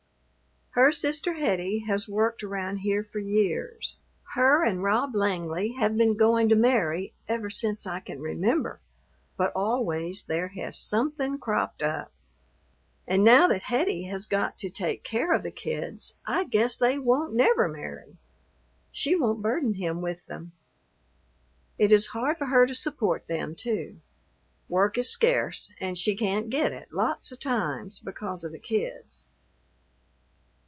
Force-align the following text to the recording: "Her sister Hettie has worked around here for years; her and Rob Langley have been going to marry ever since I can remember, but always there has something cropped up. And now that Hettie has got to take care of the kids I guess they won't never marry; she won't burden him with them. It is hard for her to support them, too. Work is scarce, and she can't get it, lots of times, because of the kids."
"Her 0.73 0.93
sister 0.93 1.33
Hettie 1.33 1.79
has 1.87 2.07
worked 2.07 2.45
around 2.45 2.77
here 2.77 3.03
for 3.03 3.19
years; 3.19 3.97
her 4.35 4.63
and 4.63 4.81
Rob 4.81 5.13
Langley 5.13 5.73
have 5.73 5.97
been 5.97 6.15
going 6.15 6.47
to 6.47 6.55
marry 6.55 7.13
ever 7.27 7.49
since 7.49 7.85
I 7.85 7.99
can 7.99 8.21
remember, 8.21 8.79
but 9.35 9.51
always 9.53 10.23
there 10.29 10.47
has 10.47 10.79
something 10.79 11.37
cropped 11.39 11.83
up. 11.83 12.13
And 13.05 13.21
now 13.21 13.47
that 13.49 13.63
Hettie 13.63 14.03
has 14.05 14.25
got 14.25 14.57
to 14.59 14.69
take 14.69 15.03
care 15.03 15.33
of 15.33 15.43
the 15.43 15.51
kids 15.51 16.13
I 16.25 16.45
guess 16.45 16.77
they 16.77 16.97
won't 16.97 17.33
never 17.33 17.67
marry; 17.67 18.17
she 18.93 19.13
won't 19.17 19.41
burden 19.41 19.73
him 19.73 19.99
with 19.99 20.25
them. 20.27 20.53
It 21.77 21.91
is 21.91 22.07
hard 22.15 22.37
for 22.37 22.45
her 22.45 22.65
to 22.65 22.73
support 22.75 23.25
them, 23.27 23.55
too. 23.55 23.99
Work 24.69 24.97
is 24.97 25.09
scarce, 25.09 25.73
and 25.81 25.97
she 25.97 26.15
can't 26.15 26.49
get 26.49 26.71
it, 26.71 26.93
lots 26.93 27.29
of 27.33 27.41
times, 27.41 27.99
because 27.99 28.45
of 28.45 28.53
the 28.53 28.57
kids." 28.59 29.27